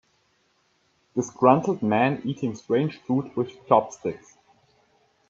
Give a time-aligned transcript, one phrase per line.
[1.15, 4.35] Disgruntled man eating strange food with chopsticks.